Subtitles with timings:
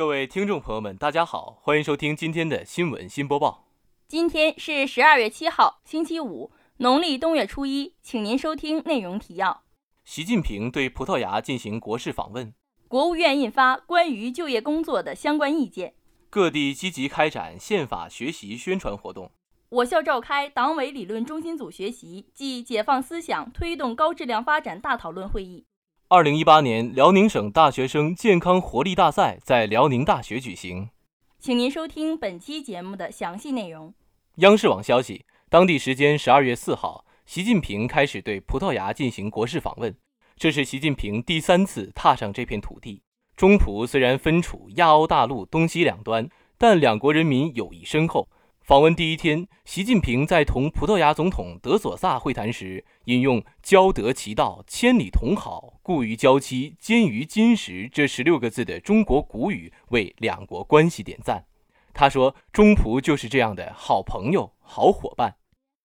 [0.00, 3.66] 各位听众朋友们，大家好，欢迎收听今天的新闻新播报。
[4.08, 9.62] 今天是十二月七号，星期五，农历冬月初一，请您收听内容提要：
[10.06, 12.54] 习近平对葡萄牙进行国事访问；
[12.88, 15.90] 国务院印发关于就业工作的相关意见；
[16.30, 19.26] 各地积极开展宪法学习宣传活动；
[19.68, 25.66] 我校召开党委理论中心组学习暨解放思想推动高质量发展大讨论会议。
[26.12, 30.90] 二零一八年辽宁省大学生健康活力大赛在辽宁大学举行。
[31.38, 33.94] 请您收听本期节目的详细内容。
[34.38, 39.94] 央视网消息，当地时间十二月四号，习近平开始对葡萄牙进行国事访问，
[40.34, 43.04] 这是习近平第三次踏上这片土地。
[43.36, 48.28] 中葡虽然分处亚欧大陆东西两端，但两国人民友谊深厚。
[48.70, 61.44] 访问第一天，习近平在同葡萄牙总统德索萨会谈时，引用“交得其道，千里同好，故于交期，坚于金石”这十六个字的中国古语，为两国关系点赞。
[61.92, 65.34] 他说：“中葡就是这样的好朋友、好伙伴。”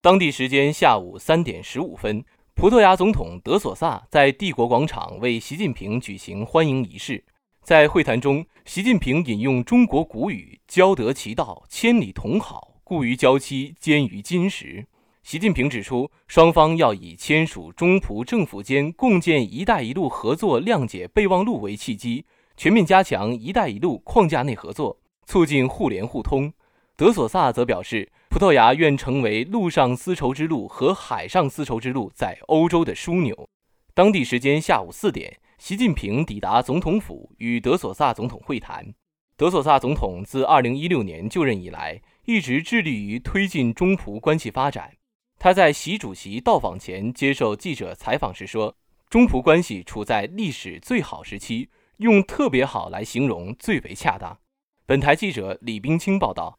[0.00, 7.24] 当地时间下午三点十五分，葡萄牙总统德索萨在帝国广场为习近平举行欢迎仪式。
[7.64, 12.74] 在会谈中，习近平引用中国古语“交得其道，千里同好”。
[12.88, 14.86] 故于交期，坚于金石。
[15.24, 22.24] 习近平指出，双方要以签署中葡政府间共建“一带一路”合作谅解备忘录为契机，
[22.56, 26.52] 全面加强“一带一路”框架内合作，促进互联互通。
[26.96, 33.48] 德索萨则表示，葡萄牙愿成为陆上丝绸之路和海上丝绸之路在欧洲的枢纽。
[33.94, 38.94] 当地时间下午四点，习近平抵达总统府，与德索萨总统会谈。
[39.36, 44.92] 德索萨总统自2016年就任以来，一直致力于推进中葡关系发展。
[45.38, 48.76] 他在习主席到访前接受记者采访时说
[49.08, 54.38] ：“中葡关系处在历史最好时期，用特别好来形容最为恰当。”
[54.86, 56.58] 本台记者李冰清报道。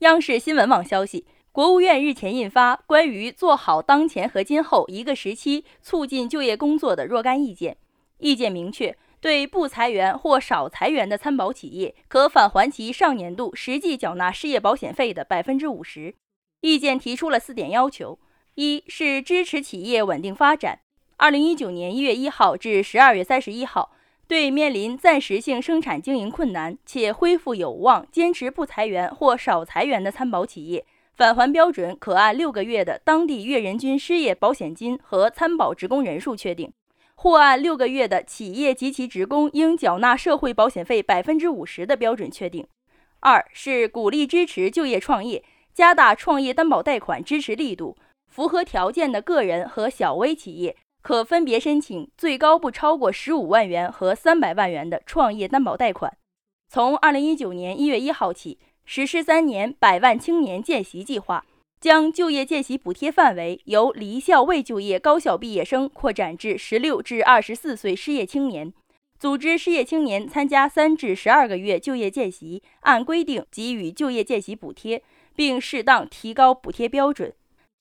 [0.00, 7.76] 央视新闻网消息，国务院日前印发关于做好当前和今后一个时期促进就业工作的若干意见，
[8.18, 8.98] 意见明确。
[9.26, 16.14] 对不裁员或少裁员的参保企业，可返还其上年度实际缴纳失业保险费的百分之五十。
[16.60, 18.20] 意见提出了四点要求：
[18.54, 20.78] 一是支持企业稳定发展。
[21.16, 23.90] 二零一九年一月一号至十二月三十一号，
[24.28, 36.72] 对面临暂时性生产经营困难且恢复有望、坚持不裁员或少裁员的参保企业，返还标准可按六个月的当地月人均失业保险金和参保职工人数确定。
[37.26, 42.64] 或按六个月的企业及其职工应缴纳社会保险费百分之五十的标准确定。
[43.18, 45.42] 二是鼓励支持就业创业，
[45.74, 47.96] 加大创业担保贷款支持力度。
[48.28, 56.16] 符合条件的个人和小微企业可分别申请最高不超过十五万元和三百万元的创业担保贷款。
[56.68, 61.44] 从二零一九年一月一号起，实施三年百万青年见习计划。
[61.80, 68.72] 将就业见习补贴范围由离校未就业高校毕业生扩展至十六至二十四岁失业青年，
[69.18, 75.02] 组织失业青年参加三至十二个月就业见习，按规定给予就业见习补贴，
[75.34, 77.32] 并适当提高补贴标准。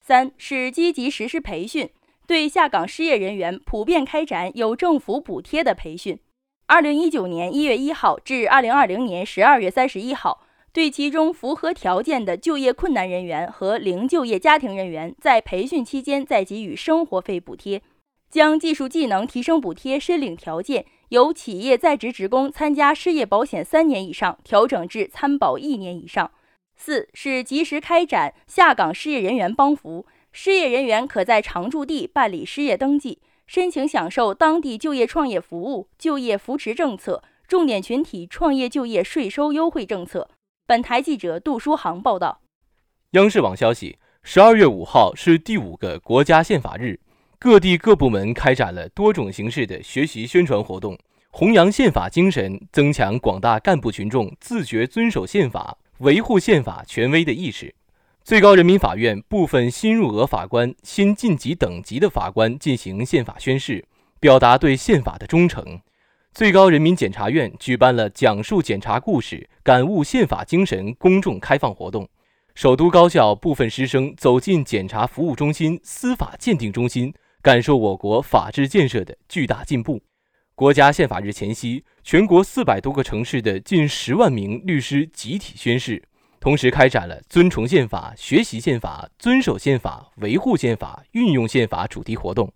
[0.05, 1.89] 三是积极实施培训，
[2.27, 6.19] 对下岗失业人员普遍开展有政府补贴的培训。
[6.67, 10.44] 二零一九年一月一号至二零二零年十二月三十一号。
[10.75, 17.81] 对其中符合条件的就业困难人员和零就业家庭人员，在培训期间再给予生活费补贴，
[18.29, 26.29] 将技术技能提升补贴申领条件由企业在职职工参加失业保险三年以上调整至参保一年以上。
[26.75, 40.27] 四是及时开展下岗失业人员帮扶，失业人员可在常住地办理失业登记，申请享受当地就业创业服务、就业扶持政策、重点群体创业就业税收优惠政策。
[40.67, 42.41] 本台记者杜书航报道。
[43.11, 46.99] 央视网消息：十二月五号是第五个国家宪法日，
[47.37, 50.97] 各地各部门开展了多种形式的学习宣传活动，
[51.29, 57.75] 弘扬宪法精神，增强广大干部群众自觉遵守宪法、维护宪法权威的意识。
[58.23, 63.85] 最高人民法院部分新入额法官、新晋级等级的法官进行宪法宣誓，
[64.19, 65.79] 表达对宪法的忠诚。
[66.35, 72.05] 最高人民检察院举办了讲述检察故事、感悟宪法精神公众开放活动。
[72.55, 80.03] 首都高校部分师生走进检察服务中心、司法鉴定中心，感受我国法治建设的巨大进步。
[80.55, 86.03] 国家宪法日前夕，全国四百多个城市的近十万名律师集体宣誓，
[86.41, 92.51] 同时开展了尊崇宪法、学习宪法、遵守宪法、维护宪法、运用宪法主题活动。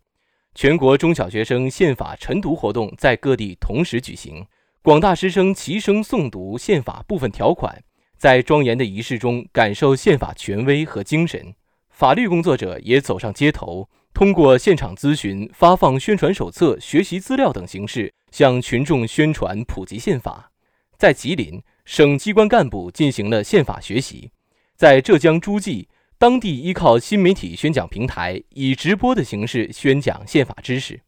[0.59, 4.45] 全国中小学生宪法晨读活动在各地同时举行，
[4.81, 7.81] 广大师生齐声诵读宪法部分条款，
[8.17, 11.55] 在庄严的仪式中感受宪法权威和精神。
[11.91, 20.51] 法律工作者也走上街头，通过现场咨询、发放宣传手册、学习资料等形式，向群众宣传普及宪法。
[20.97, 24.29] 在吉林，省机关干部进行了宪法学习；
[24.75, 25.87] 在浙江诸暨，
[26.19, 30.99] 当地依靠新媒体宣讲平台，以直播的形式宣讲宪法知识。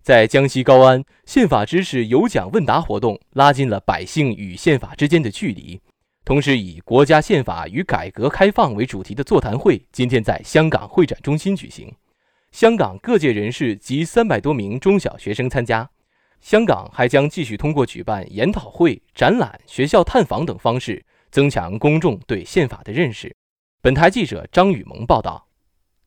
[0.00, 5.80] 在江西高安，宪法知识有奖问答活动拉近了百姓与宪法之间的距离。
[6.24, 11.92] 同时，以“国家宪法与改革开放”为主题的座谈会今天在香港会展中心举行，
[12.52, 15.90] 香港各界人士及三百多名中小学生参加。
[16.40, 23.34] 香港还将继续通过举办研讨会、展览、学校探访等方式，增强公众对宪法的认识。
[23.82, 25.46] 本台记者张雨萌报道。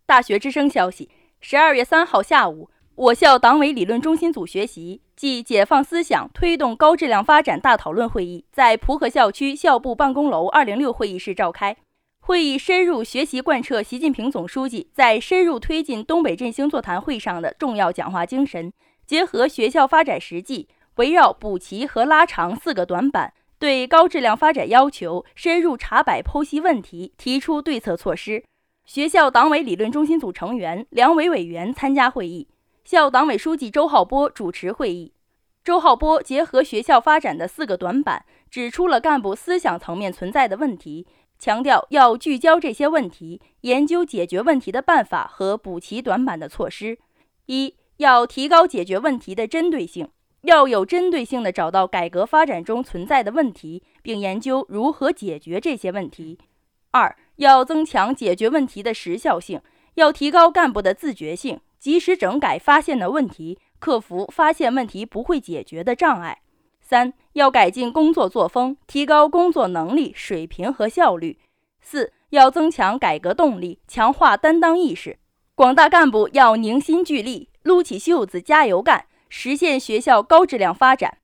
[0.05, 1.09] 大学之声消息：
[1.39, 2.69] 十二月三号下午。
[2.93, 11.75] 我校党委理论中心组学习暨解放思想推动高质量发展大讨论会议在浦河校区校部办公楼二零六会议室召开。
[12.19, 18.71] 会议深入学习贯彻习近平总书记在深入推进东北振兴座谈会上的重要讲话精神，
[19.07, 20.67] 结合学校发展实际，
[20.97, 23.33] 围绕补齐和拉长四个短板，
[23.63, 28.43] 对高质量发展要求深入查摆剖析问题，提出对策措施。
[28.83, 32.49] 学校党委理论中心组成员、两委委员参加会议。
[32.83, 35.13] 校党委书记周浩波主持会议。
[35.63, 41.07] 周浩波结合学校发展的四个短板，指出了干部思想层面存在的问题，
[41.39, 46.99] 强调要聚焦这些问题，研究解决问题的办法和补齐短板的措施。
[47.45, 50.09] 一要提高解决问题的针对性，
[50.43, 56.37] 要有针对性地找到改革发展中存在的问题，并研究如何解决这些问题。
[56.91, 59.61] 二要增强解决问题的时效性，
[59.95, 61.59] 要提高干部的自觉性。
[61.79, 66.39] 及时整改发现的问题，克服发现问题不会解决的障碍。
[66.79, 71.39] 三要改进工作作风，提高工作能力水平和效率。
[71.81, 75.17] 四要增强改革动力，强化担当意识。
[75.55, 79.05] 广大干部要凝心聚力，撸起袖子加油干，
[79.35, 81.17] 实现学校高质量发展。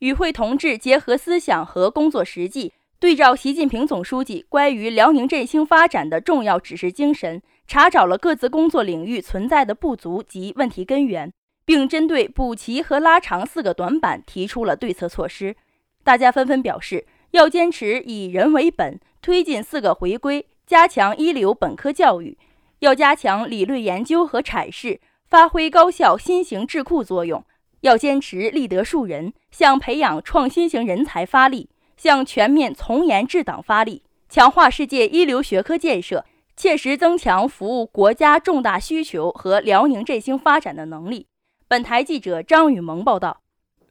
[0.00, 7.40] 与会同志结合思想和工作实际，对照习近平总书记关于辽宁振兴发展的重要指示精神。
[7.66, 11.32] 查找了各自工作领域存在的不足及问题根源，
[11.64, 15.56] 并针对补齐和拉长四个短板提出了对策措施。
[16.02, 22.36] 大家纷纷表示，要坚持以人为本，推进四个回归，加强一流本科教育；
[22.80, 27.40] 要加强理论研究和阐释，发挥高校新型智库作用；
[27.84, 36.24] 要坚持立德树人，向培养创新型人才发力，向全面从严治党发力，强化世界一流学科建设。
[36.56, 41.26] 切实增强服务国家重大需求和辽宁振兴发展的能力。
[41.68, 43.42] 本台记者张雨萌报道。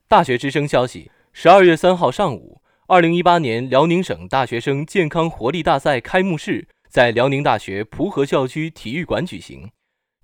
[0.08, 9.70] 大学之声消息：十二月三号上午，二零一八年辽宁省大学生健康活力大赛开幕式在辽宁大学蒲河校区体育馆举行。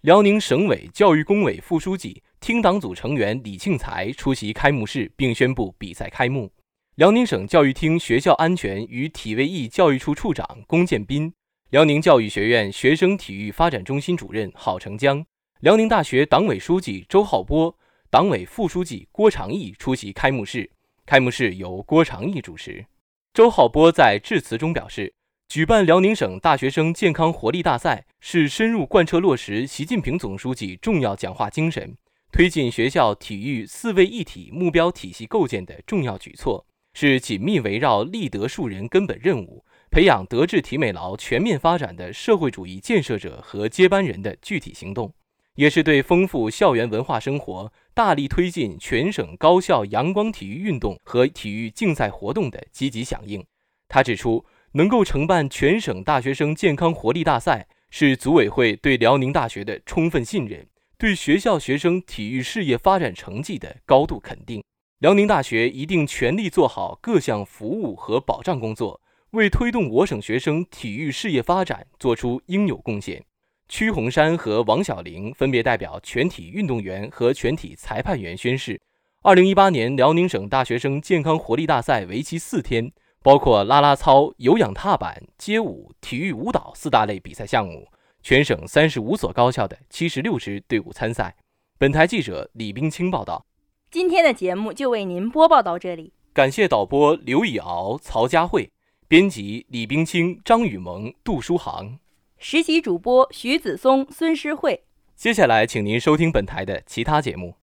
[0.02, 6.52] 辽宁省委教育工委副书记、厅党组成员李庆才出席开幕式并宣布比赛开幕。
[6.96, 11.32] 辽宁省教育厅学校安全与体卫艺教育处处长龚建斌。
[11.70, 15.24] 辽宁教育学院学生体育发展中心主任郝成江，
[15.60, 17.78] 辽宁大学党委书记周浩波，
[18.10, 20.70] 党委副书记郭长义出席开幕式。
[21.06, 22.86] 开幕式由郭长义主持。
[23.34, 25.14] 周浩波在致辞中表示，
[25.48, 31.96] 举办辽宁省大学生健康活力大赛是深入贯彻落实习近平总书记重要讲话精神，
[32.32, 39.66] 推进学校体育四位一体目标体系构建的重要举措，是紧密围绕立德树人根本任务。
[39.92, 45.12] 培养德智体美劳全面发展的社会主义建设者和接班人的具体行动，
[45.56, 53.44] 也是对丰富校园文化生活、大力推进全省高校阳光体育运动和体育竞赛活动的积极响应。
[53.88, 60.64] 他指出，能够承办全省大学生健康活力大赛，是组委会对辽宁大学的充分信任，
[61.00, 64.62] 对学校学生体育事业发展成绩的高度肯定。
[64.98, 69.00] 辽宁大学一定全力做好各项服务和保障工作。
[69.32, 73.24] 为推动我省学生体育事业发展做出应有贡献，
[73.70, 78.78] 曲红山和王小玲分别代表全体运动员和全体裁判员宣誓。
[79.22, 82.92] 二零一八年辽宁省大学生健康活力大赛为期四天，
[83.24, 87.88] 包括啦啦操、有氧踏板、街舞、体育舞蹈四大类比赛项目，
[88.22, 91.36] 全省三十五所高校的七十六支队伍参赛。
[91.78, 93.46] 本台记者李冰清报道。
[93.90, 98.70] 今天的节目就为您播报到这里，感谢导播刘以敖、曹佳慧。
[99.08, 101.98] 编辑李冰清、张雨萌、杜书航，
[102.38, 104.84] 实习主播徐子松、孙诗慧。
[105.16, 107.56] 接下来，请您收听本台的其他节目。